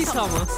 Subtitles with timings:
[0.00, 0.48] Sí somos.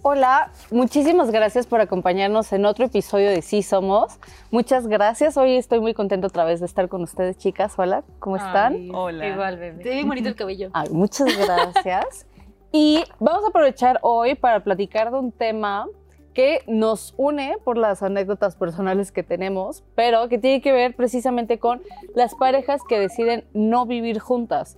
[0.00, 4.18] Hola, muchísimas gracias por acompañarnos en otro episodio de Sí Somos.
[4.50, 5.36] Muchas gracias.
[5.36, 7.74] Hoy estoy muy contenta otra vez de estar con ustedes, chicas.
[7.76, 8.72] Hola, ¿cómo están?
[8.72, 9.28] Ay, Hola.
[9.28, 9.82] Igual, bebé.
[9.82, 10.70] Te ve bonito el cabello.
[10.72, 12.26] Ay, muchas gracias.
[12.72, 15.88] y vamos a aprovechar hoy para platicar de un tema
[16.34, 21.58] que nos une por las anécdotas personales que tenemos, pero que tiene que ver precisamente
[21.58, 21.80] con
[22.14, 24.76] las parejas que deciden no vivir juntas.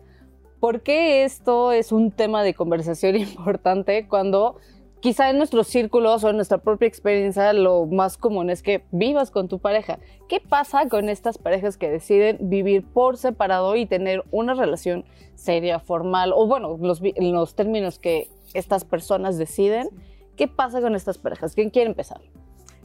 [0.60, 4.56] ¿Por qué esto es un tema de conversación importante cuando
[5.00, 9.30] quizá en nuestros círculos o en nuestra propia experiencia lo más común es que vivas
[9.30, 9.98] con tu pareja?
[10.28, 15.04] ¿Qué pasa con estas parejas que deciden vivir por separado y tener una relación
[15.34, 19.88] seria, formal, o bueno, los, los términos que estas personas deciden?
[20.36, 21.54] ¿Qué pasa con estas parejas?
[21.54, 22.20] ¿Quién quiere empezar?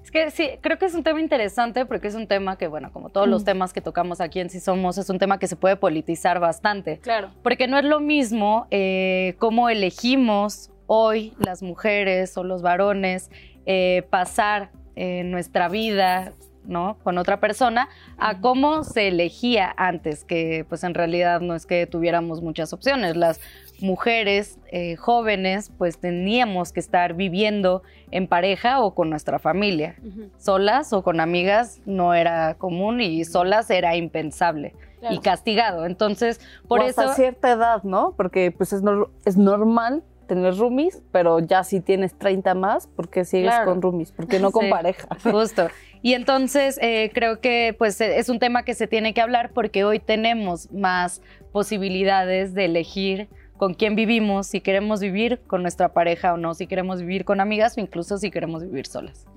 [0.03, 2.91] Es que sí, creo que es un tema interesante porque es un tema que, bueno,
[2.91, 5.55] como todos los temas que tocamos aquí en Sí Somos, es un tema que se
[5.55, 6.97] puede politizar bastante.
[6.99, 7.29] Claro.
[7.43, 13.29] Porque no es lo mismo eh, cómo elegimos hoy las mujeres o los varones
[13.65, 16.33] eh, pasar eh, nuestra vida
[16.65, 16.97] ¿no?
[17.03, 21.87] con otra persona a cómo se elegía antes, que pues en realidad no es que
[21.87, 23.15] tuviéramos muchas opciones.
[23.15, 23.39] Las
[23.81, 29.95] mujeres eh, jóvenes pues teníamos que estar viviendo en pareja o con nuestra familia.
[30.37, 35.15] Solas o con amigas no era común y solas era impensable Claro.
[35.15, 35.85] y castigado.
[35.87, 37.01] Entonces, por o eso...
[37.01, 38.13] hasta cierta edad, ¿no?
[38.15, 38.83] Porque pues es,
[39.25, 43.65] es normal tener roomies, pero ya si tienes 30 más, ¿por qué sigues Claro.
[43.71, 44.11] con roomies?
[44.11, 45.07] ¿Por qué no con Sí, pareja?
[45.31, 45.69] Justo.
[46.03, 49.51] Y entonces eh, creo que pues eh, es un tema que se tiene que hablar
[49.53, 51.21] porque hoy tenemos más
[51.51, 53.27] posibilidades de elegir
[53.61, 57.39] con quién vivimos, si queremos vivir con nuestra pareja o no, si queremos vivir con
[57.39, 59.27] amigas o incluso si queremos vivir solas.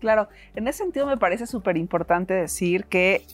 [0.00, 3.24] Claro, en ese sentido me parece súper importante decir que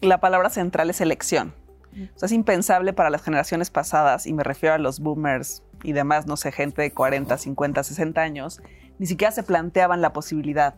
[0.00, 1.52] la palabra central es elección.
[1.92, 5.92] O sea, es impensable para las generaciones pasadas, y me refiero a los boomers y
[5.92, 8.62] demás, no sé, gente de 40, 50, 60 años,
[8.98, 10.76] ni siquiera se planteaban la posibilidad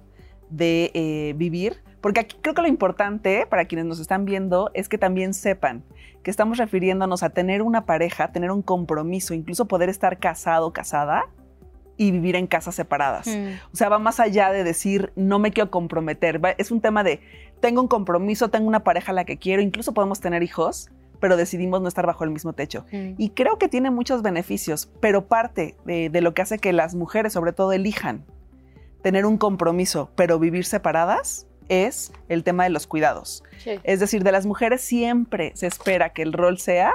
[0.50, 4.88] de eh, vivir, porque aquí creo que lo importante para quienes nos están viendo es
[4.88, 5.82] que también sepan
[6.22, 11.24] que estamos refiriéndonos a tener una pareja, tener un compromiso, incluso poder estar casado, casada
[11.96, 13.26] y vivir en casas separadas.
[13.72, 16.44] O sea, va más allá de decir, no me quiero comprometer.
[16.44, 17.20] Va- Es un tema de,
[17.60, 21.36] tengo un compromiso, tengo una pareja a la que quiero, incluso podemos tener hijos, pero
[21.36, 22.84] decidimos no estar bajo el mismo techo.
[23.18, 26.94] Y creo que tiene muchos beneficios, pero parte de, de lo que hace que las
[26.94, 28.24] mujeres, sobre todo, elijan
[29.02, 33.42] tener un compromiso, pero vivir separadas, es el tema de los cuidados.
[33.58, 33.80] Sí.
[33.82, 36.92] Es decir, de las mujeres siempre se espera que el rol sea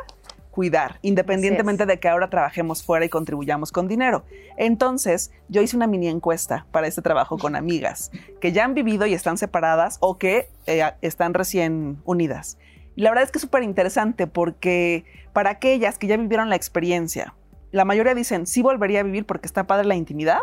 [0.52, 4.26] cuidar, independientemente de que ahora trabajemos fuera y contribuyamos con dinero.
[4.58, 9.06] Entonces, yo hice una mini encuesta para este trabajo con amigas que ya han vivido
[9.06, 12.58] y están separadas o que eh, están recién unidas.
[12.96, 16.58] Y la verdad es que es súper interesante porque para aquellas que ya vivieron la
[16.58, 17.34] experiencia,
[17.72, 20.40] la mayoría dicen, sí volvería a vivir porque está padre la intimidad,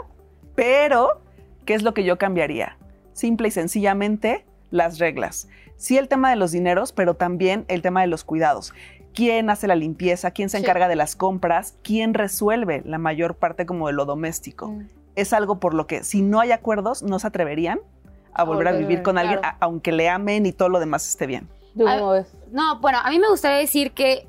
[0.54, 1.20] pero
[1.66, 2.78] ¿qué es lo que yo cambiaría?
[3.18, 5.48] Simple y sencillamente las reglas.
[5.76, 8.72] Sí el tema de los dineros, pero también el tema de los cuidados.
[9.12, 10.30] ¿Quién hace la limpieza?
[10.30, 10.62] ¿Quién se Sí.
[10.62, 11.74] encarga de las compras?
[11.82, 14.68] ¿Quién resuelve la mayor parte como de lo doméstico?
[14.68, 14.88] Mm.
[15.16, 17.80] Es algo por lo que si no hay acuerdos no se atreverían
[18.34, 19.56] a volver a vivir con alguien, claro.
[19.60, 21.48] a- aunque le amen y todo lo demás esté bien.
[21.76, 22.32] ¿Tú Ah, cómo ves?
[22.52, 24.28] No, bueno, a mí me gustaría decir que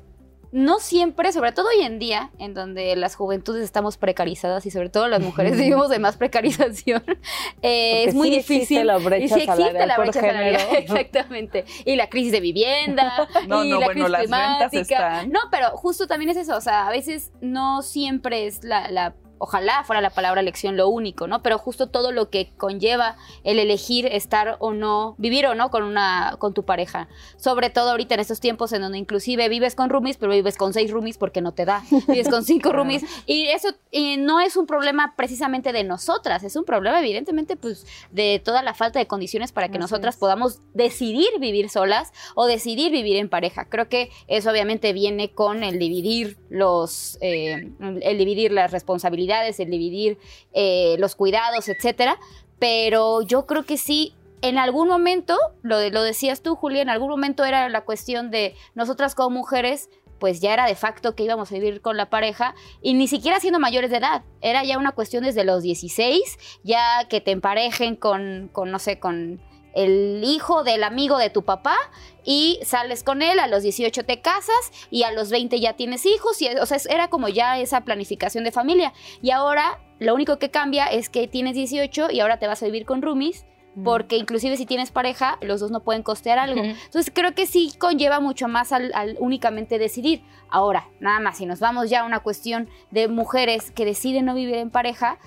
[0.52, 4.88] no siempre, sobre todo hoy en día, en donde las juventudes estamos precarizadas y sobre
[4.88, 7.02] todo las mujeres vivimos de más precarización,
[7.62, 8.86] eh, es muy sí difícil.
[8.86, 10.58] la brecha y sí existe salarial la brecha género.
[10.58, 11.64] salarial, exactamente.
[11.84, 14.80] Y la crisis de vivienda, No, y no, la bueno, crisis las climática.
[14.80, 15.30] están.
[15.30, 19.14] No, pero justo también es eso, o sea, a veces no siempre es la, la-
[19.40, 21.42] ojalá fuera la palabra elección lo único, ¿no?
[21.42, 25.82] Pero justo todo lo que conlleva el elegir estar o no, vivir o no con
[25.82, 27.08] una, con tu pareja.
[27.36, 30.74] Sobre todo ahorita en estos tiempos en donde inclusive vives con roomies, pero vives con
[30.74, 31.82] seis roomies porque no te da.
[32.06, 33.02] Vives con cinco roomies.
[33.26, 37.86] Y eso eh, no es un problema precisamente de nosotras, es un problema evidentemente pues
[38.10, 40.20] de toda la falta de condiciones para que Así nosotras es.
[40.20, 43.64] podamos decidir vivir solas o decidir vivir en pareja.
[43.64, 47.70] Creo que eso obviamente viene con el dividir los, eh,
[48.02, 50.18] el dividir las responsabilidades, el dividir
[50.52, 52.18] eh, los cuidados, etcétera.
[52.58, 57.08] Pero yo creo que sí, en algún momento, lo, lo decías tú, Julia, en algún
[57.08, 59.88] momento era la cuestión de nosotras como mujeres
[60.20, 63.40] pues ya era de facto que íbamos a vivir con la pareja y ni siquiera
[63.40, 64.22] siendo mayores de edad.
[64.42, 69.00] Era ya una cuestión desde los 16, ya que te emparejen con, con no sé,
[69.00, 69.40] con
[69.74, 71.76] el hijo del amigo de tu papá
[72.24, 76.04] y sales con él, a los 18 te casas y a los 20 ya tienes
[76.06, 78.92] hijos, y, o sea, es- era como ya esa planificación de familia.
[79.22, 82.66] Y ahora lo único que cambia es que tienes 18 y ahora te vas a
[82.66, 83.46] vivir con roomies
[83.84, 86.60] porque inclusive si tienes pareja, los dos no pueden costear algo.
[86.84, 90.22] Entonces creo que sí conlleva mucho más al, al únicamente decidir.
[90.50, 94.34] Ahora, nada más, si nos vamos ya a una cuestión de mujeres que deciden no
[94.34, 95.18] vivir en pareja,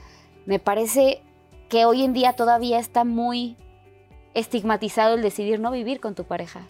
[0.46, 1.24] me parece
[1.70, 3.56] que hoy en día todavía está muy
[4.34, 6.62] estigmatizado el decidir no vivir con tu pareja.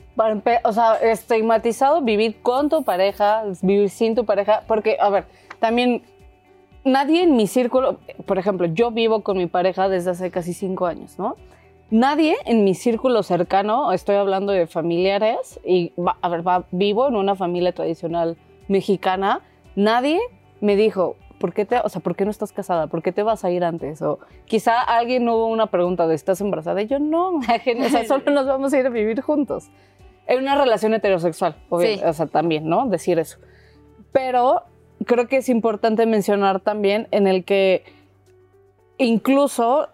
[0.64, 5.26] O sea, estigmatizado vivir con tu pareja, vivir sin tu pareja, porque, a ver,
[5.60, 6.04] también
[6.84, 10.86] nadie en mi círculo, por ejemplo, yo vivo con mi pareja desde hace casi cinco
[10.86, 11.36] años, ¿no?
[11.90, 17.16] Nadie en mi círculo cercano, estoy hablando de familiares, y, a ver, va- vivo en
[17.16, 18.36] una familia tradicional
[18.68, 19.42] mexicana,
[19.76, 20.20] nadie
[20.60, 22.88] me dijo, ¿por qué, te, o sea, ¿por qué no estás casada?
[22.88, 24.02] ¿Por qué te vas a ir antes?
[24.02, 26.82] O quizá alguien hubo una pregunta de, ¿estás embarazada?
[26.82, 29.70] Y yo, no, o sea, solo nos vamos a ir a vivir juntos.
[30.26, 32.02] En una relación heterosexual, obvio, Sí.
[32.02, 32.88] o sea, también, ¿no?
[32.88, 33.40] Decir eso.
[34.14, 34.62] Pero
[35.06, 37.84] creo que es importante mencionar también en el que
[38.98, 39.90] incluso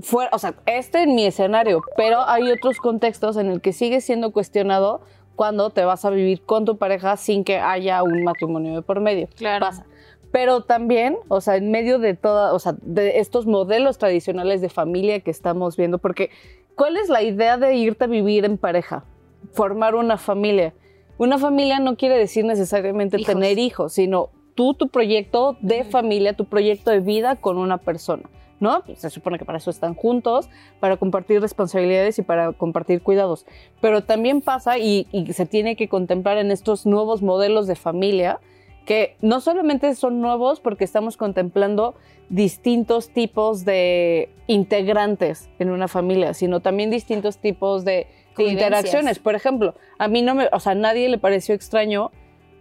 [0.00, 4.00] fuera, o sea, este en mi escenario, pero hay otros contextos en el que sigue
[4.00, 5.00] siendo cuestionado
[5.36, 8.98] cuando te vas a vivir con tu pareja sin que haya un matrimonio de por
[8.98, 9.28] medio.
[9.36, 9.64] Claro.
[9.64, 9.86] Pasa.
[10.30, 14.68] Pero también, o sea, en medio de toda, o sea, de estos modelos tradicionales de
[14.68, 16.30] familia que estamos viendo, porque
[16.74, 19.04] ¿cuál es la idea de irte a vivir en pareja?
[19.52, 20.74] Formar una familia.
[21.16, 23.34] Una familia no quiere decir necesariamente Hijos.
[23.34, 28.28] tener hijos, sino tú, tu proyecto de familia, tu proyecto de vida con una persona,
[28.60, 28.82] ¿no?
[28.84, 30.48] Pues se supone que para eso están juntos,
[30.78, 33.46] para compartir responsabilidades y para compartir cuidados.
[33.80, 38.40] Pero también pasa y, y se tiene que contemplar en estos nuevos modelos de familia
[38.88, 41.94] que no solamente son nuevos porque estamos contemplando
[42.30, 48.06] distintos tipos de integrantes en una familia, sino también distintos tipos de,
[48.38, 49.18] interacciones.
[49.18, 52.12] Por ejemplo, a mí no me, o sea, a nadie le pareció extraño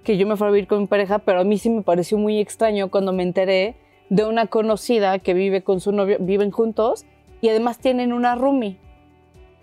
[0.04, 2.18] que yo me fuera a vivir con mi pareja, pero a mí sí me pareció
[2.18, 3.78] muy extraño cuando me enteré
[4.10, 7.06] de una conocida que vive con su novio, viven juntos
[7.40, 8.76] y además tienen una roomie.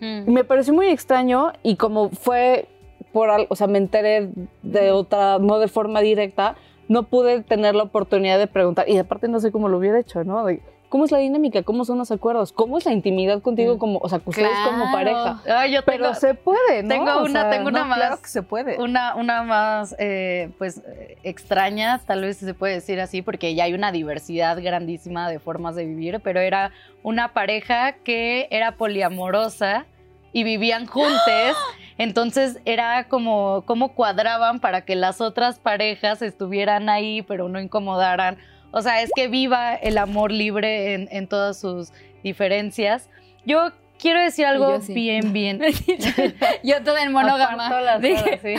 [0.00, 0.28] Mm.
[0.28, 2.68] Y Me pareció muy extraño y como fue
[3.14, 4.28] por algo, o sea, me enteré
[4.62, 6.56] de otra, no de forma directa,
[6.88, 8.86] no pude tener la oportunidad de preguntar.
[8.90, 10.44] Y aparte no sé cómo lo hubiera hecho, ¿no?
[10.44, 11.62] De, ¿Cómo es la dinámica?
[11.64, 12.52] ¿Cómo son los acuerdos?
[12.52, 13.78] ¿Cómo es la intimidad contigo Mm.
[13.78, 14.92] como, o sea, ustedes como Claro.
[14.92, 15.42] pareja?
[15.60, 16.88] Ay, yo tengo, Pero se puede, ¿no?
[16.88, 17.98] tengo O una- sea, tengo una No, más.
[17.98, 18.80] claro que se puede.
[18.80, 23.64] Una, una más, eh, pues, eh, extraña, tal vez se puede decir así, porque ya
[23.64, 26.70] hay una diversidad grandísima de formas de vivir, pero era
[27.02, 29.86] una pareja que era poliamorosa
[30.32, 31.56] y vivían juntos.
[31.98, 38.38] Entonces era como cómo cuadraban para que las otras parejas estuvieran ahí, pero no incomodaran.
[38.72, 41.92] O sea, es que viva el amor libre en, en todas sus
[42.22, 43.08] diferencias.
[43.46, 44.92] Yo quiero decir algo sí.
[44.92, 45.60] bien, bien.
[46.62, 47.80] Yo toda en monógama.
[47.80, 48.54] Las sí.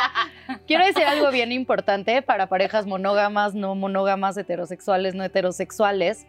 [0.66, 6.26] Quiero decir algo bien importante para parejas monógamas, no monógamas, heterosexuales, no heterosexuales.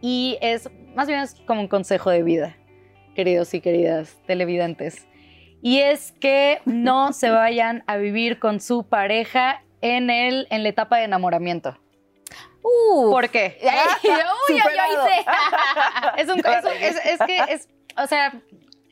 [0.00, 2.56] Y es, más bien es como un consejo de vida,
[3.14, 5.06] queridos y queridas televidentes.
[5.62, 10.68] Y es que no se vayan a vivir con su pareja en, el, en la
[10.68, 11.76] etapa de enamoramiento.
[12.62, 13.58] Uh, ¿Por qué?
[13.62, 14.10] Ay,
[14.50, 15.30] uy, ay, hice.
[16.22, 18.32] Es, un, es, un- es- es que es, o sea,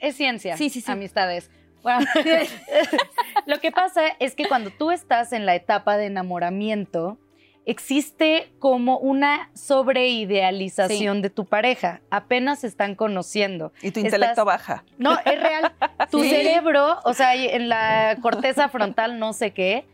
[0.00, 0.56] es ciencia.
[0.56, 0.90] Sí, sí, sí.
[0.90, 1.50] Amistades.
[1.82, 2.04] Bueno,
[3.46, 7.18] lo que pasa es que cuando tú estás en la etapa de enamoramiento,
[7.66, 12.00] existe como una sobreidealización de tu pareja.
[12.10, 13.72] Apenas se están conociendo.
[13.82, 14.84] Y tu Estás- intelecto baja.
[14.98, 15.72] No, es real.
[16.10, 16.30] Tu Sí.
[16.30, 19.84] cerebro, o sea, en la corteza frontal no sé qué,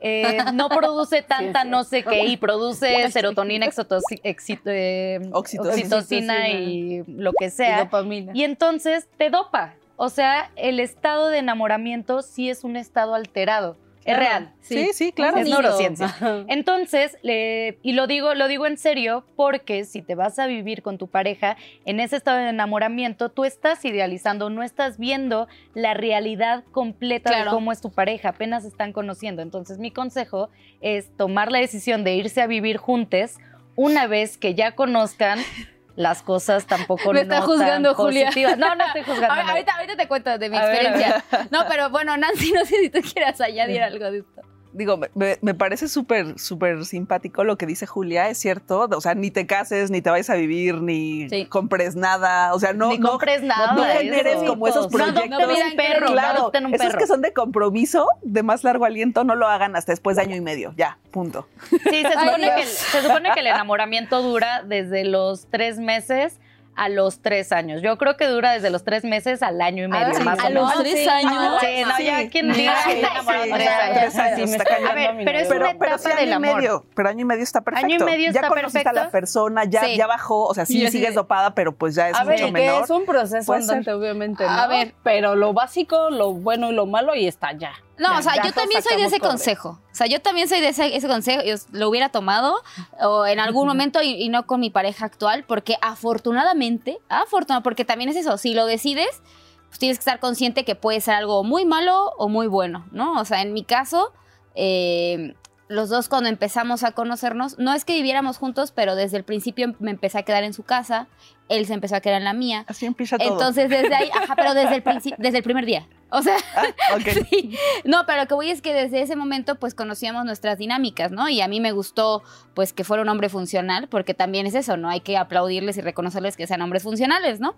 [0.00, 1.68] eh, no produce tanta sí.
[1.68, 5.72] no sé qué y produce serotonina, exotoci- exit- eh, Oxitocina.
[5.96, 7.78] oxitocina y lo que Y sea.
[7.84, 8.32] dopamina.
[8.34, 9.74] Y entonces te dopa.
[9.96, 13.76] O sea, el estado de enamoramiento sí es un estado alterado.
[14.04, 14.52] Es real.
[14.60, 15.36] Sí, sí, claro.
[15.38, 16.14] Es neurociencia.
[16.48, 20.82] Entonces, le- y lo digo, lo digo en serio, porque si te vas a vivir
[20.82, 25.94] con tu pareja en ese estado de enamoramiento, tú estás idealizando, no estás viendo la
[25.94, 27.50] realidad completa Claro.
[27.50, 29.42] de cómo es tu pareja, apenas están conociendo.
[29.42, 33.36] Entonces, mi consejo es tomar la decisión de irse a vivir juntos
[33.76, 35.38] una vez que ya conozcan
[35.96, 38.26] las cosas tampoco Me está no juzgando, tan Julia.
[38.26, 38.58] positivas.
[38.58, 39.34] No, no estoy juzgando.
[39.36, 41.24] Ver, ahorita, ahorita te cuento de mi A ver, experiencia.
[41.50, 44.42] No, pero bueno, Nancy, no sé si tú quieras añadir algo de esto.
[44.72, 48.88] Digo, me- me, parece súper, súper simpático lo que dice Julia, es cierto.
[48.90, 51.46] O sea, ni te cases, ni te vayas a vivir, ni Sí.
[51.46, 52.54] compres nada.
[52.54, 53.74] O sea, no, Ni no, compres nada.
[53.74, 53.98] no eso.
[54.00, 55.70] generes como esos No adopten proyectos.
[55.70, 56.98] un perro, no Claro, adopten un esos perro.
[56.98, 60.36] que son de compromiso, de más largo aliento, no lo hagan hasta después de año
[60.36, 60.72] y medio.
[60.76, 61.46] Ya, punto.
[61.70, 66.38] Sí, se supone, Ay, que, se supone que el enamoramiento dura desde los tres meses
[66.74, 67.82] a los tres años.
[67.82, 70.46] Yo creo que dura desde los tres meses al año y medio, sí, más a
[70.46, 70.82] o los menos.
[70.82, 71.60] tres años.
[71.60, 73.98] Sí, no, ya quien diga que está enamorado Sí, de sí, tres años.
[74.00, 74.90] tres años, Sí, me está está cañón.
[74.90, 76.56] A ver, pero es una Pero, pero sí, etapa año del y amor.
[76.56, 77.86] medio, pero año y medio está perfecto.
[77.86, 79.96] Año y medio ya está conociste a la persona, ya, Sí.
[79.96, 82.52] ya bajó, o sea, sí sigues dopada, pero pues ya es A ver, mucho que
[82.52, 82.84] menor.
[82.84, 84.94] es un proceso andante, obviamente, A ver.
[85.02, 87.72] Pero lo básico, lo bueno y lo malo, y está ya.
[87.98, 89.30] No, o sea, yo también soy de ese cobre.
[89.30, 89.80] consejo.
[89.90, 91.42] O sea, yo también soy de ese, ese consejo.
[91.44, 92.62] Yo lo hubiera tomado
[93.00, 97.84] o en algún momento y, y no con mi pareja actual, porque afortunadamente, afortunadamente, porque
[97.84, 99.22] también es eso, si lo decides,
[99.68, 103.18] pues tienes que estar consciente que puede ser algo muy malo o muy bueno, ¿no?
[103.20, 104.12] O sea, en mi caso,
[104.54, 105.34] eh,
[105.68, 109.74] los dos cuando empezamos a conocernos, no es que viviéramos juntos, pero desde el principio
[109.78, 111.08] me empecé a quedar en su casa,
[111.48, 112.66] él se empezó a quedar en la mía.
[112.68, 113.32] Así empieza todo.
[113.32, 115.88] Entonces, desde ahí, ajá, pero desde el, principio, desde el primer día.
[116.12, 116.98] O sea, Ah.
[117.30, 117.56] Sí.
[117.84, 121.28] No, pero lo que voy es que desde ese momento pues conocíamos nuestras dinámicas, ¿no?
[121.28, 122.22] Y a mí me gustó
[122.54, 124.90] pues que fuera un hombre funcional, porque también es eso, ¿no?
[124.90, 127.54] Hay que aplaudirles y reconocerles que sean hombres funcionales, ¿no?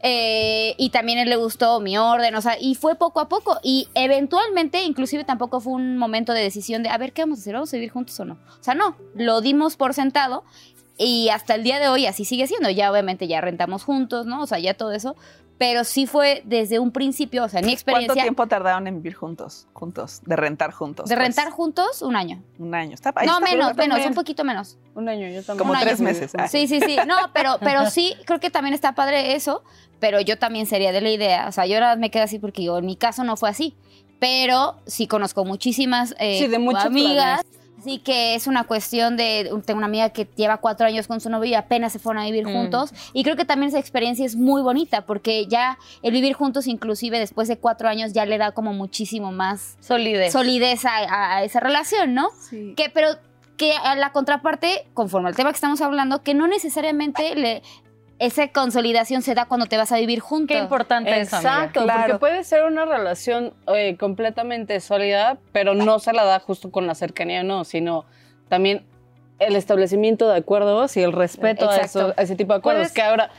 [0.00, 3.28] Eh, y también a él le gustó mi orden, o sea, y fue poco a
[3.28, 3.58] poco.
[3.62, 7.42] Y eventualmente, inclusive tampoco fue un momento de decisión de, a ver, ¿qué vamos a
[7.42, 7.54] hacer?
[7.54, 8.34] ¿Vamos a vivir juntos o no?
[8.34, 10.44] O sea, no, lo dimos por sentado.
[11.00, 12.70] Y hasta el día de hoy así sigue siendo.
[12.70, 14.42] Ya obviamente ya rentamos juntos, ¿no?
[14.42, 15.14] O sea, ya todo eso.
[15.58, 19.14] Pero sí fue desde un principio, o sea, mi ¿Cuánto experiencia tiempo tardaron en vivir
[19.14, 19.66] juntos?
[19.72, 21.08] Juntos, de rentar juntos.
[21.08, 21.26] de pues?
[21.26, 22.40] rentar juntos, un año.
[22.58, 22.94] Un año.
[22.94, 24.78] Está, ahí no, está menos, menos, un poquito menos.
[24.94, 25.58] Un año, yo también.
[25.58, 26.04] Como Un tres año.
[26.04, 26.32] meses.
[26.38, 26.46] Ah.
[26.46, 26.96] Sí, sí, sí.
[27.08, 29.64] No, pero, pero sí, creo que también está padre eso,
[29.98, 31.48] pero yo también sería de la idea.
[31.48, 33.74] O sea, yo ahora me quedo así porque digo, en mi caso no fue así.
[34.20, 37.42] Pero sí conozco muchísimas eh, Sí, de amigas.
[37.78, 39.48] Así que es una cuestión de.
[39.64, 42.26] Tengo una amiga que lleva cuatro años con su novio y apenas se fueron a
[42.26, 42.52] vivir Mm.
[42.52, 42.90] juntos.
[43.12, 47.18] Y creo que también esa experiencia es muy bonita porque ya el vivir juntos, inclusive
[47.18, 50.32] después de cuatro años, ya le da como muchísimo más Solidez.
[50.32, 52.28] solidez a, a- a esa relación, ¿no?
[52.50, 52.74] Sí.
[52.76, 53.08] Que, pero
[53.56, 57.62] que a la contraparte, conforme al tema que estamos hablando, que no necesariamente le,
[58.18, 60.56] esa consolidación se da cuando te vas a vivir juntos.
[60.56, 61.54] Qué importante eso, amiga.
[61.54, 62.00] Exacto, Claro.
[62.02, 66.86] porque puede ser una relación eh, completamente sólida, pero no se la da justo con
[66.86, 68.04] la cercanía, no, sino
[68.48, 68.84] también
[69.38, 71.98] el establecimiento de acuerdos y el respeto a, Exacto.
[72.08, 72.80] eso- a ese tipo de acuerdos.
[72.88, 73.30] Puedes- Que ahora,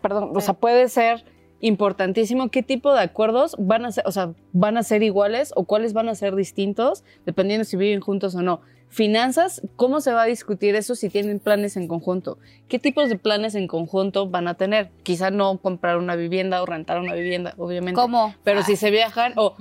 [0.00, 1.24] perdón, o sea, puede ser
[1.60, 5.64] importantísimo qué tipo de acuerdos van a ser, o sea, van a ser iguales o
[5.64, 8.60] cuáles van a ser distintos, dependiendo si viven juntos o no.
[8.96, 12.38] Finanzas, ¿cómo se va a discutir eso si tienen planes en conjunto?
[12.66, 14.90] ¿Qué tipos de planes en conjunto van a tener?
[15.02, 18.00] Quizá no comprar una vivienda o rentar una vivienda, obviamente.
[18.00, 18.34] ¿Cómo?
[18.42, 19.54] Pero Ah, si se viajan o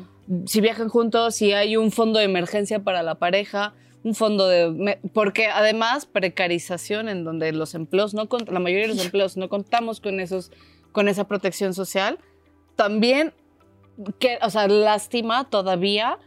[0.46, 3.74] si viajan juntos, si hay un fondo de emergencia para la pareja,
[4.06, 5.00] un fondo de...
[5.14, 10.00] Porque además, precarización en donde los empleos, no la mayoría de los empleos no contamos
[10.00, 10.50] con, esos,
[10.94, 12.20] con esa protección social,
[12.78, 13.34] también,
[14.18, 16.20] que, o sea, lástima todavía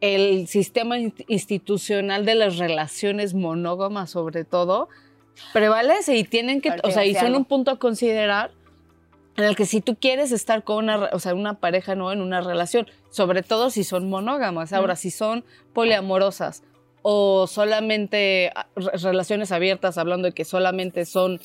[0.00, 4.88] el sistema in- institucional de las relaciones monógamas sobre todo
[5.52, 7.38] prevalece y tienen que, o sea, y son algo.
[7.38, 8.52] un punto a considerar
[9.36, 12.20] en el que si tú quieres estar con una, o sea, una pareja no en
[12.20, 16.62] una relación, sobre todo si son monógamas, ahora si son poliamorosas
[17.02, 21.40] o solamente ah, re- relaciones abiertas, hablando de que solamente son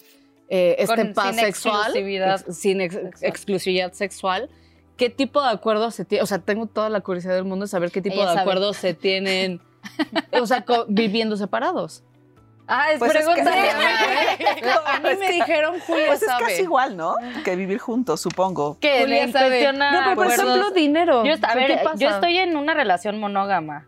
[0.49, 3.29] eh, este Con- paz sin sexual, exclusividad sin ex- sexual.
[3.29, 4.49] exclusividad sexual,
[4.99, 6.21] ¿qué tipo de acuerdos se tiene?
[6.21, 8.41] O sea, tengo toda la curiosidad del mundo de saber qué tipo Ella de sabe.
[8.41, 9.59] acuerdos se tienen,
[10.39, 12.03] o sea, viviendo separados.
[12.67, 13.51] Ah, es Pues es que- pregunta.
[14.93, 16.43] A mí me dijeron, Julia Pues es sabe.
[16.45, 17.15] casi igual, ¿no?
[17.43, 18.77] Que vivir juntos, supongo.
[18.79, 19.73] que Julia en sabe.
[19.73, 21.25] No, pero por acuerdos- ejemplo, dinero.
[21.25, 21.95] Yo, a ver, ¿qué pasa?
[21.97, 23.87] yo estoy en una relación monógama.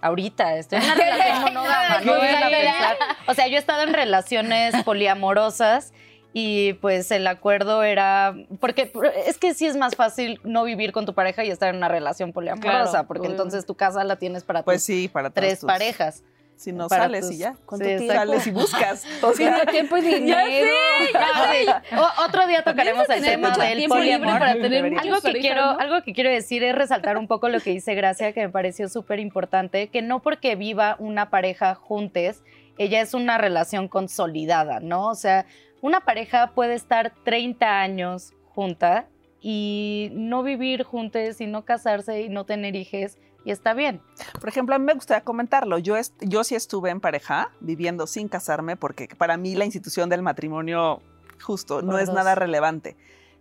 [0.00, 2.00] Ahorita estoy en una relación monógama.
[2.04, 2.40] no a bien.
[2.50, 2.96] pensar.
[3.28, 5.92] O sea, yo he estado en relaciones poliamorosas
[6.32, 8.90] y pues el acuerdo era porque
[9.26, 11.88] es que sí es más fácil no vivir con tu pareja y estar en una
[11.88, 13.30] relación poliamorosa, Claro, porque obvio.
[13.32, 16.22] entonces tu casa la tienes para Pues tus sí, para todas tres tus- parejas.
[16.54, 17.56] Si no para sales tus- y ya.
[17.66, 19.04] ¿Cuánto Sí, sales y buscas?
[19.22, 20.70] O sea, tiempo y dinero.
[21.96, 24.38] O- otro día tocaremos el tema del poliamor.
[24.38, 24.84] para tener.
[24.98, 28.32] Algo que, quiero, algo que quiero decir es resaltar un poco lo que dice Gracia,
[28.32, 32.42] que me pareció súper importante, que no porque viva una pareja juntes,
[32.78, 35.08] ella es una relación consolidada, ¿no?
[35.08, 35.46] O sea,
[35.82, 39.08] una pareja puede estar 30 años junta
[39.40, 44.00] y no vivir juntos y no casarse y no tener hijos y está bien.
[44.40, 45.78] Por ejemplo, a mí me gustaría comentarlo.
[45.78, 45.96] Yo,
[46.44, 51.02] sí estuve en pareja, viviendo sin casarme, porque para mí la institución del matrimonio
[51.42, 52.96] justo no es nada relevante.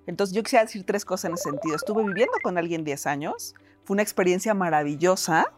[0.08, 1.76] Entonces yo quisiera decir tres cosas en ese sentido.
[1.76, 5.54] Estuve viviendo con alguien 10 años, fue una experiencia maravillosa.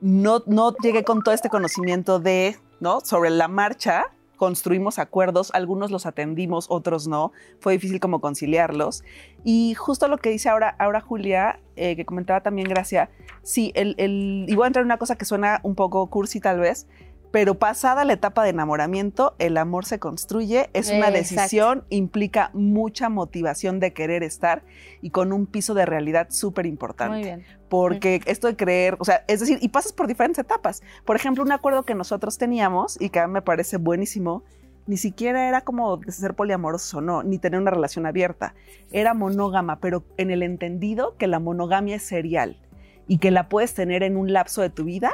[0.00, 3.00] No, no llegué con todo este conocimiento de, ¿no?
[3.02, 7.32] Sobre la marcha, construimos acuerdos, algunos los atendimos, otros no.
[7.60, 9.04] Fue difícil como conciliarlos.
[9.44, 13.10] Y justo lo que dice ahora, ahora Julia, eh, que comentaba también Gracia,
[13.42, 16.40] sí, el, el, y voy a entrar en una cosa que suena un poco cursi
[16.40, 16.86] tal vez,
[17.34, 21.18] Pero pasada la etapa de enamoramiento, el amor se construye, es una Exacto.
[21.18, 24.62] decisión, implica mucha motivación de querer estar
[25.02, 27.44] y con un piso de realidad súper importante.
[27.74, 30.82] Porque esto de creer, o sea, es decir, y pasas por diferentes etapas.
[31.04, 34.44] Por ejemplo, un acuerdo que nosotros teníamos y que a mí me parece buenísimo,
[34.86, 38.54] ni siquiera era como de ser poliamorosos o no, ni tener una relación abierta.
[38.92, 42.60] Era monógama, pero en el entendido que la monogamia es serial
[43.08, 45.10] y que la puedes tener en un lapso de tu vida,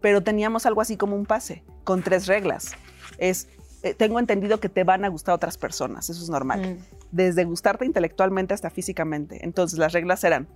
[0.00, 2.72] pero teníamos algo así como un pase con tres reglas.
[3.18, 3.48] Es,
[3.82, 6.78] eh, tengo entendido que te van a gustar otras personas, eso es normal Mm.
[7.12, 9.44] desde gustarte intelectualmente hasta físicamente.
[9.44, 10.48] Entonces las reglas eran,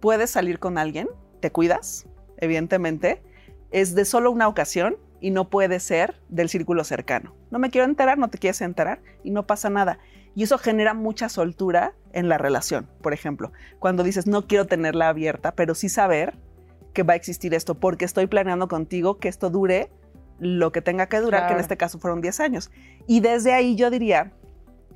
[0.00, 1.08] puedes salir con alguien,
[1.40, 2.06] te cuidas,
[2.38, 3.22] evidentemente,
[3.70, 7.34] es de solo una ocasión y no puede ser del círculo cercano.
[7.50, 9.98] No me quiero enterar, no te quieres enterar y no pasa nada.
[10.34, 15.08] Y eso genera mucha soltura en la relación, por ejemplo, cuando dices, no quiero tenerla
[15.08, 16.38] abierta, pero sí saber
[16.92, 19.90] que va a existir esto, porque estoy planeando contigo que esto dure
[20.38, 22.70] lo que tenga que durar, que en este caso fueron 10 años.
[23.06, 24.32] Y desde ahí yo diría,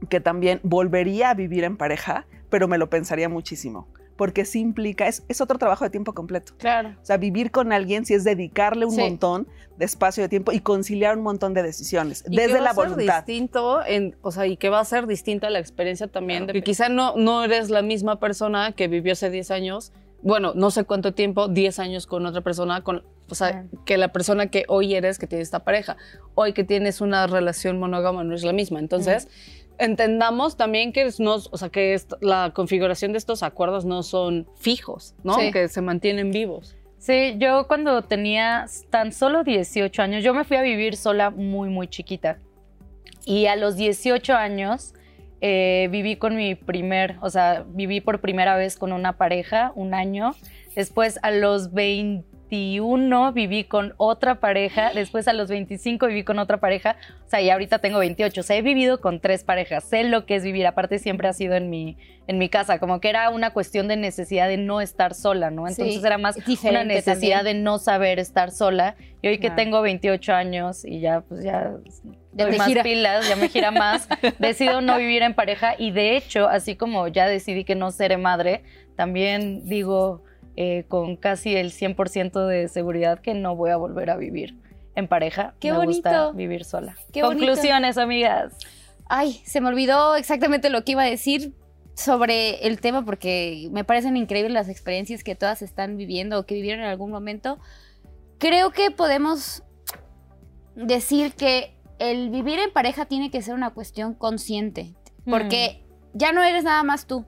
[0.08, 5.08] que también volvería a vivir en pareja, pero me lo pensaría muchísimo, porque sí implica,
[5.08, 6.52] es, es otro trabajo de tiempo completo.
[6.58, 6.90] Claro.
[7.02, 9.00] O sea, vivir con alguien sí es dedicarle un Sí.
[9.00, 12.70] montón de espacio de tiempo y conciliar un montón de decisiones, Y que va la
[12.70, 13.24] a ser voluntad.
[13.24, 16.46] distinto, en, o sea, y que va a ser distinta la experiencia también.
[16.46, 19.92] de que quizá no, no eres la misma persona que vivió hace 10 años,
[20.22, 23.68] bueno, no sé cuánto tiempo, 10 años con otra persona, con, o sea, Claro.
[23.84, 25.96] que la persona que hoy eres, que tienes esta pareja,
[26.36, 28.78] hoy que tienes una relación monógama no es la misma.
[28.78, 29.26] Entonces,
[29.78, 35.14] entendamos también que, no, o sea, que la configuración de estos acuerdos no son fijos,
[35.24, 35.34] ¿no?
[35.34, 35.50] Sí.
[35.50, 36.76] Que se mantienen vivos.
[36.98, 41.68] Sí, yo cuando tenía tan solo 18 años, yo me fui a vivir sola muy,
[41.68, 42.38] muy chiquita.
[43.24, 44.94] Y a los 18 años
[45.40, 49.94] eh, viví con mi primer, o sea, viví por primera vez con una pareja un
[49.94, 50.36] año.
[50.76, 51.72] Después a los
[52.52, 54.90] 21 viví con otra pareja.
[54.94, 56.96] Después a los 25 viví con otra pareja.
[57.26, 58.40] O sea, y ahorita tengo 28.
[58.40, 59.84] O sea, he vivido con tres parejas.
[59.84, 60.66] Sé lo que es vivir.
[60.66, 62.78] Aparte siempre ha sido en mi, en mi casa.
[62.78, 65.66] Como que era una cuestión de necesidad de no estar sola, ¿no?
[65.66, 67.56] Entonces Sí, era más una necesidad también.
[67.58, 68.96] de no saber estar sola.
[69.22, 71.72] Y hoy que tengo 28 años y ya, pues ya,
[72.32, 72.82] Ya te más gira.
[72.82, 77.06] pilas, ya me gira más, decido no vivir en pareja y de hecho, así como
[77.06, 78.64] ya decidí que no seré madre,
[78.96, 80.24] también digo
[80.56, 84.58] eh, con casi el 100% de seguridad que no voy a volver a vivir
[84.94, 85.54] en pareja.
[85.60, 86.96] Qué me gusta vivir sola.
[87.12, 87.46] Qué bonito.
[87.46, 88.56] Conclusiones, amigas.
[89.08, 91.54] Ay, se me olvidó exactamente lo que iba a decir
[91.94, 96.54] sobre el tema porque me parecen increíbles las experiencias que todas están viviendo o que
[96.54, 97.58] vivieron en algún momento.
[98.38, 99.62] Creo que podemos
[100.74, 105.84] decir que el vivir en pareja tiene que ser una cuestión consciente, porque
[106.14, 107.24] ya no eres nada más tú.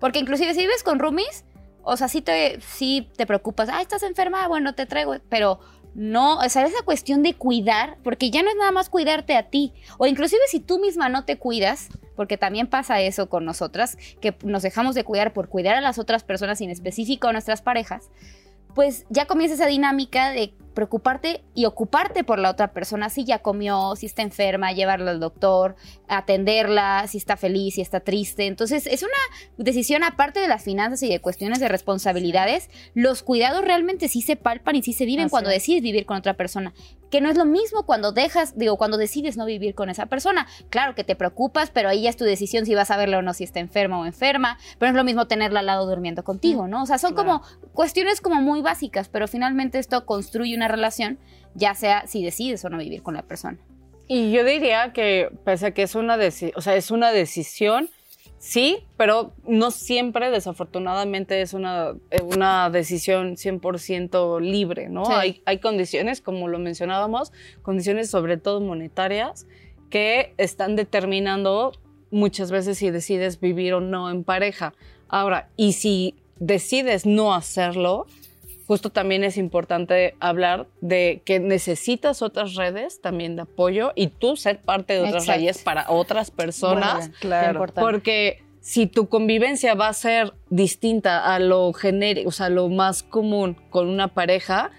[0.00, 1.44] Porque inclusive si vives con roomies,
[1.82, 5.60] o sea, sí te, sí te preocupas, ah, estás enferma, bueno, te traigo, pero
[5.94, 9.50] no, o sea, esa cuestión de cuidar, porque ya no es nada más cuidarte a
[9.50, 13.96] ti, o inclusive si tú misma no te cuidas, porque también pasa eso con nosotras,
[14.20, 17.62] que nos dejamos de cuidar por cuidar a las otras personas, en específico a nuestras
[17.62, 18.10] parejas,
[18.74, 23.40] pues ya comienza esa dinámica de preocuparte y ocuparte por la otra persona, si ya
[23.40, 25.76] comió, si está enferma, llevarla al doctor,
[26.08, 28.46] atenderla, si está feliz, si está triste.
[28.46, 29.10] Entonces es una
[29.58, 34.36] decisión aparte de las finanzas y de cuestiones de responsabilidades, los cuidados realmente sí se
[34.36, 35.56] palpan y sí se viven Así cuando es.
[35.56, 36.72] decides vivir con otra persona,
[37.10, 40.46] que no es lo mismo cuando dejas, digo, cuando decides no vivir con esa persona.
[40.68, 43.22] Claro que te preocupas, pero ahí ya es tu decisión si vas a verla o
[43.22, 46.22] no, si está enferma o enferma, pero no es lo mismo tenerla al lado durmiendo
[46.22, 46.82] contigo, ¿no?
[46.82, 47.40] O sea, son Claro.
[47.40, 51.18] como cuestiones como muy básicas, pero finalmente esto construye una relación,
[51.54, 53.58] ya sea si decides o no vivir con la persona.
[54.06, 56.18] Y yo diría que, pese a que es una,
[56.56, 57.88] o sea, es una decisión,
[58.38, 65.04] sí, pero no siempre, desafortunadamente, es una, eh, una decisión 100% libre, ¿no?
[65.04, 65.12] Sí.
[65.14, 69.46] Hay, hay condiciones, como lo mencionábamos, condiciones sobre todo monetarias,
[69.90, 71.72] que están determinando
[72.10, 74.74] muchas veces si decides vivir o no en pareja.
[75.08, 78.06] Ahora, y si decides no hacerlo,
[78.70, 84.36] justo también es importante hablar de que necesitas otras redes también de apoyo y tú
[84.36, 85.40] ser parte de otras Exacto.
[85.40, 87.66] redes para otras personas, claro.
[87.74, 93.02] porque si tu convivencia va a ser distinta a lo genérico, o sea, lo más
[93.02, 94.70] común con una pareja,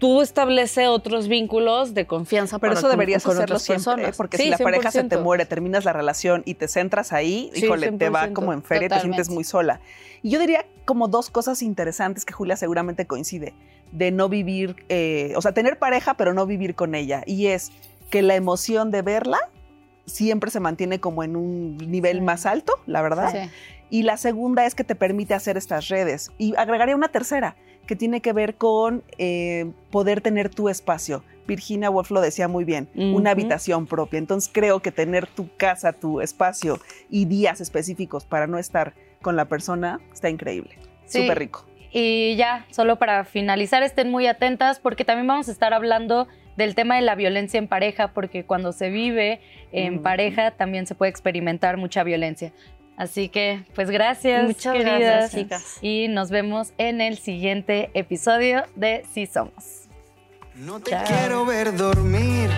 [0.00, 3.94] tú establece otros vínculos de confianza Pero para eso deberías con hacerlo otras siempre, ¿eh?
[3.96, 4.16] personas.
[4.16, 5.22] porque Sí, si la pareja se te 100%.
[5.22, 8.62] muere, terminas la relación y te centras ahí, Sí, híjole, te va 100%, como en
[8.64, 9.34] feria y te sientes totalmente.
[9.34, 9.80] muy sola.
[10.22, 13.54] Y yo diría como dos cosas interesantes que Julia seguramente coincide,
[13.92, 17.22] de no vivir, eh, o sea, tener pareja pero no vivir con ella.
[17.26, 17.70] Y es
[18.10, 19.38] que la emoción de verla
[20.06, 22.22] siempre se mantiene como en un nivel Sí.
[22.22, 23.30] más alto, la verdad.
[23.32, 23.50] Sí.
[23.90, 26.30] Y la segunda es que te permite hacer estas redes.
[26.38, 27.54] Y agregaría una tercera,
[27.90, 31.24] que tiene que ver con eh, poder tener tu espacio.
[31.48, 34.18] Virginia Woolf lo decía muy bien, una habitación propia.
[34.18, 36.78] Entonces creo que tener tu casa, tu espacio
[37.10, 40.70] y días específicos para no estar con la persona está increíble.
[41.06, 41.22] Sí.
[41.22, 41.66] Súper rico.
[41.90, 46.76] Y ya, solo para finalizar, estén muy atentas porque también vamos a estar hablando del
[46.76, 49.40] tema de la violencia en pareja, porque cuando se vive
[49.72, 50.02] en Ujú.
[50.04, 52.52] pareja también se puede experimentar mucha violencia.
[53.00, 55.00] Así que, pues gracias, Muchas queridas.
[55.00, 55.62] gracias, chicas.
[55.80, 59.88] Y nos vemos en el siguiente episodio de Sí Somos.
[60.54, 61.06] No te Chao.
[61.06, 62.50] quiero ver dormir,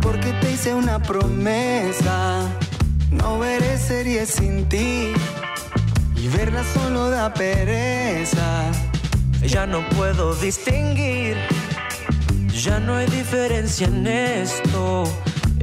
[0.00, 2.48] porque te hice una promesa.
[3.10, 5.12] No veré series sin ti,
[6.14, 8.70] y verla solo da pereza.
[9.42, 11.36] Ya no puedo distinguir,
[12.54, 15.02] ya no hay diferencia en esto.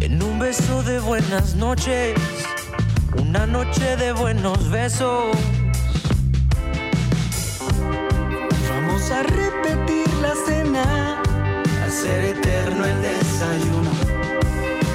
[0.01, 2.15] En un beso de buenas noches,
[3.21, 5.35] una noche de buenos besos.
[8.69, 11.21] Vamos a repetir la cena,
[11.85, 13.91] hacer eterno el desayuno.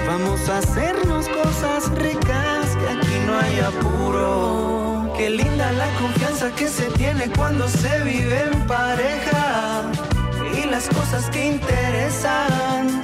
[0.07, 5.13] Vamos a hacernos cosas ricas, que aquí no hay apuro.
[5.17, 9.83] Qué linda la confianza que se tiene cuando se vive en pareja.
[10.57, 13.03] Y las cosas que interesan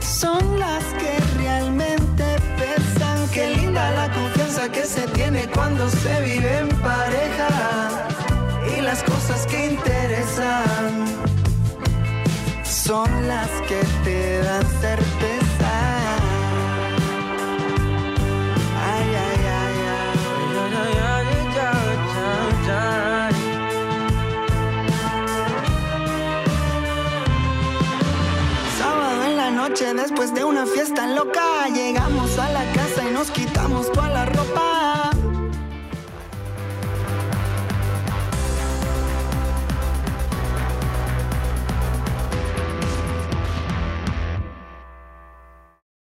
[0.00, 1.23] son las que.
[3.34, 7.48] Qué linda la confianza que se tiene cuando se vive en pareja
[8.76, 11.04] y las cosas que interesan
[12.64, 15.72] son las que te dan certeza.
[18.92, 21.24] Ay, ay, ay, ay.
[28.78, 32.64] Sábado en la noche después de una fiesta loca llegamos a la
[33.30, 34.83] quitamos toda la ropa.